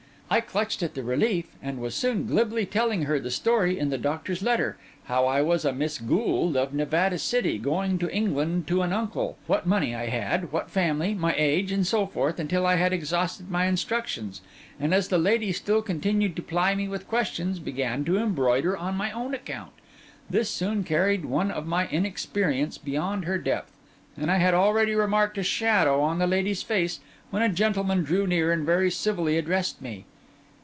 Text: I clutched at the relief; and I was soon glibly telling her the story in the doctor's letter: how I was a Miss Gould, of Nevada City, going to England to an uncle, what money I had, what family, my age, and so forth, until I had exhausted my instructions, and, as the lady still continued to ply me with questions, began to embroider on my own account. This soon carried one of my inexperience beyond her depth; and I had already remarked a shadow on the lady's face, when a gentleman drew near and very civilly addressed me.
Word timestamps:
I 0.33 0.39
clutched 0.39 0.81
at 0.81 0.93
the 0.93 1.03
relief; 1.03 1.47
and 1.61 1.77
I 1.77 1.81
was 1.81 1.93
soon 1.93 2.25
glibly 2.25 2.65
telling 2.65 3.01
her 3.03 3.19
the 3.19 3.29
story 3.29 3.77
in 3.77 3.89
the 3.89 3.97
doctor's 3.97 4.41
letter: 4.41 4.77
how 5.07 5.25
I 5.25 5.41
was 5.41 5.65
a 5.65 5.73
Miss 5.73 5.97
Gould, 5.97 6.55
of 6.55 6.73
Nevada 6.73 7.19
City, 7.19 7.57
going 7.59 7.99
to 7.99 8.09
England 8.15 8.65
to 8.67 8.81
an 8.81 8.93
uncle, 8.93 9.37
what 9.45 9.67
money 9.67 9.93
I 9.93 10.05
had, 10.05 10.53
what 10.53 10.71
family, 10.71 11.13
my 11.13 11.35
age, 11.37 11.69
and 11.73 11.85
so 11.85 12.05
forth, 12.07 12.39
until 12.39 12.65
I 12.65 12.75
had 12.77 12.93
exhausted 12.93 13.51
my 13.51 13.65
instructions, 13.65 14.39
and, 14.79 14.93
as 14.93 15.09
the 15.09 15.17
lady 15.17 15.51
still 15.51 15.81
continued 15.81 16.37
to 16.37 16.41
ply 16.41 16.75
me 16.75 16.87
with 16.87 17.09
questions, 17.09 17.59
began 17.59 18.05
to 18.05 18.15
embroider 18.17 18.77
on 18.77 18.95
my 18.95 19.11
own 19.11 19.33
account. 19.33 19.71
This 20.29 20.49
soon 20.49 20.85
carried 20.85 21.25
one 21.25 21.51
of 21.51 21.67
my 21.67 21.89
inexperience 21.89 22.77
beyond 22.77 23.25
her 23.25 23.37
depth; 23.37 23.73
and 24.15 24.31
I 24.31 24.37
had 24.37 24.53
already 24.53 24.95
remarked 24.95 25.37
a 25.39 25.43
shadow 25.43 25.99
on 25.99 26.19
the 26.19 26.25
lady's 26.27 26.63
face, 26.63 27.01
when 27.31 27.43
a 27.43 27.49
gentleman 27.49 28.05
drew 28.05 28.25
near 28.25 28.53
and 28.53 28.65
very 28.65 28.89
civilly 28.89 29.37
addressed 29.37 29.81
me. 29.81 30.05